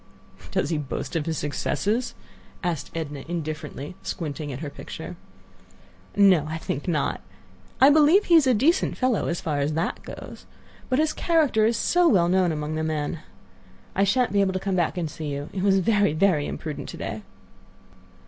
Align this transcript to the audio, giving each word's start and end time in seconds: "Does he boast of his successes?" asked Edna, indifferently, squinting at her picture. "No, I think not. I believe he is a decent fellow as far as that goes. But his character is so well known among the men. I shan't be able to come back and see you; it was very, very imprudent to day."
"Does 0.49 0.71
he 0.71 0.79
boast 0.79 1.15
of 1.15 1.27
his 1.27 1.37
successes?" 1.37 2.15
asked 2.63 2.89
Edna, 2.95 3.23
indifferently, 3.27 3.93
squinting 4.01 4.51
at 4.51 4.61
her 4.61 4.69
picture. 4.71 5.15
"No, 6.15 6.47
I 6.49 6.57
think 6.57 6.87
not. 6.87 7.21
I 7.79 7.91
believe 7.91 8.25
he 8.25 8.33
is 8.33 8.47
a 8.47 8.55
decent 8.55 8.97
fellow 8.97 9.27
as 9.27 9.41
far 9.41 9.59
as 9.59 9.73
that 9.73 10.01
goes. 10.01 10.47
But 10.89 10.97
his 10.97 11.13
character 11.13 11.67
is 11.67 11.77
so 11.77 12.07
well 12.07 12.29
known 12.29 12.51
among 12.51 12.73
the 12.73 12.83
men. 12.83 13.19
I 13.93 14.03
shan't 14.03 14.33
be 14.33 14.41
able 14.41 14.53
to 14.53 14.59
come 14.59 14.75
back 14.75 14.97
and 14.97 15.07
see 15.07 15.27
you; 15.27 15.49
it 15.53 15.61
was 15.61 15.77
very, 15.77 16.13
very 16.13 16.47
imprudent 16.47 16.89
to 16.89 16.97
day." 16.97 17.21